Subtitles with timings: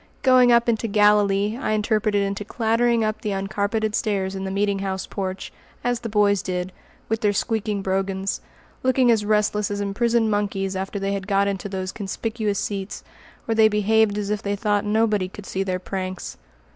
[0.23, 4.79] "Going up into Galilee" I interpreted into clattering up the uncarpeted stairs in the meeting
[4.79, 6.71] house porch, as the boys did,
[7.07, 8.41] with their squeaking brogans,
[8.81, 13.03] looking as restless as imprisoned monkeys after they had got into those conspicuous seats,
[13.45, 16.35] where they behaved as if they thought nobody could see their pranks.